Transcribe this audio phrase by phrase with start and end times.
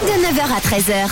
[0.00, 1.10] De 9h à 13h,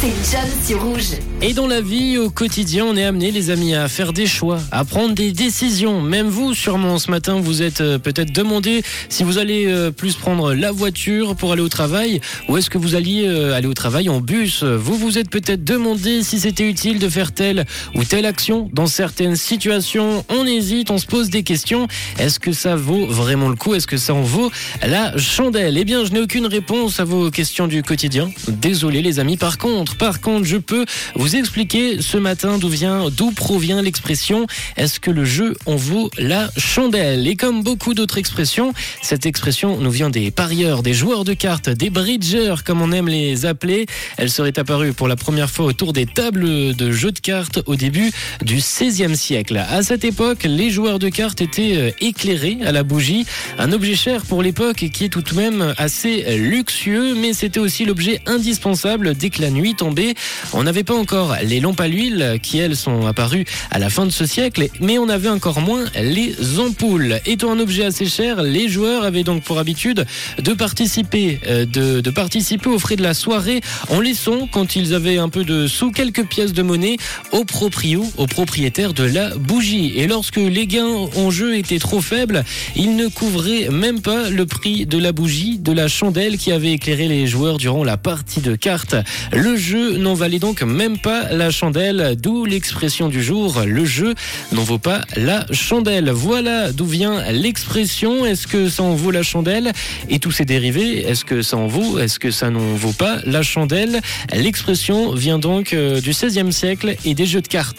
[0.00, 1.18] c'est John sur Rouge.
[1.42, 4.60] Et dans la vie, au quotidien, on est amené, les amis, à faire des choix,
[4.70, 6.00] à prendre des décisions.
[6.00, 10.14] Même vous, sûrement, ce matin, vous êtes euh, peut-être demandé si vous allez euh, plus
[10.14, 13.74] prendre la voiture pour aller au travail ou est-ce que vous alliez euh, aller au
[13.74, 14.62] travail en bus.
[14.62, 18.70] Vous vous êtes peut-être demandé si c'était utile de faire telle ou telle action.
[18.72, 21.88] Dans certaines situations, on hésite, on se pose des questions.
[22.18, 23.74] Est-ce que ça vaut vraiment le coup?
[23.74, 24.50] Est-ce que ça en vaut
[24.82, 25.76] la chandelle?
[25.76, 28.13] Eh bien, je n'ai aucune réponse à vos questions du quotidien.
[28.48, 29.36] Désolé, les amis.
[29.36, 30.84] Par contre, par contre, je peux
[31.14, 36.10] vous expliquer ce matin d'où vient, d'où provient l'expression est-ce que le jeu en vaut
[36.18, 37.26] la chandelle?
[37.26, 38.72] Et comme beaucoup d'autres expressions,
[39.02, 43.08] cette expression nous vient des parieurs, des joueurs de cartes, des bridgers comme on aime
[43.08, 43.86] les appeler.
[44.16, 47.76] Elle serait apparue pour la première fois autour des tables de jeux de cartes au
[47.76, 49.56] début du XVIe siècle.
[49.56, 53.26] À cette époque, les joueurs de cartes étaient euh, éclairés à la bougie,
[53.58, 57.84] un objet cher pour l'époque qui est tout de même assez luxueux, mais c'était aussi
[57.84, 60.14] l'objet indispensable dès que la nuit tombait.
[60.52, 64.06] On n'avait pas encore les lampes à l'huile qui elles sont apparues à la fin
[64.06, 67.20] de ce siècle, mais on avait encore moins les ampoules.
[67.26, 70.06] Étant un objet assez cher, les joueurs avaient donc pour habitude
[70.38, 74.94] de participer, euh, de, de participer aux frais de la soirée en laissant, quand ils
[74.94, 76.96] avaient un peu de sous, quelques pièces de monnaie
[77.32, 79.92] au proprio, au propriétaire de la bougie.
[79.96, 82.44] Et lorsque les gains en jeu étaient trop faibles,
[82.76, 86.72] ils ne couvraient même pas le prix de la bougie, de la chandelle qui avait
[86.72, 88.96] éclairé les joueurs durant la partie de cartes.
[89.32, 94.14] Le jeu n'en valait donc même pas la chandelle, d'où l'expression du jour, le jeu
[94.52, 96.10] n'en vaut pas la chandelle.
[96.10, 99.72] Voilà d'où vient l'expression, est-ce que ça en vaut la chandelle?
[100.08, 103.18] Et tous ses dérivés, est-ce que ça en vaut Est-ce que ça n'en vaut pas
[103.24, 104.00] la chandelle?
[104.32, 107.64] L'expression vient donc euh, du XVIe siècle et des jeux de cartes.